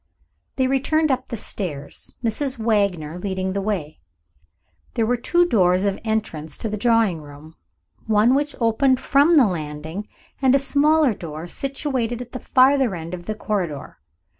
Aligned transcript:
They 0.55 0.65
returned 0.65 1.11
up 1.11 1.27
the 1.27 1.37
stairs, 1.37 2.15
Mrs. 2.23 2.57
Wagner 2.57 3.19
leading 3.19 3.53
the 3.53 3.61
way. 3.61 3.99
There 4.95 5.05
were 5.05 5.15
two 5.15 5.45
doors 5.45 5.85
of 5.85 5.99
entrance 6.03 6.57
to 6.57 6.69
the 6.69 6.75
drawing 6.75 7.21
room 7.21 7.53
one, 8.07 8.33
which 8.33 8.55
opened 8.59 8.99
from 8.99 9.37
the 9.37 9.45
landing, 9.45 10.07
and 10.41 10.55
a 10.55 10.57
smaller 10.57 11.13
door, 11.13 11.45
situated 11.45 12.19
at 12.19 12.31
the 12.31 12.39
farther 12.39 12.95
end 12.95 13.13
of 13.13 13.27
the 13.27 13.35
corridor. 13.35 13.99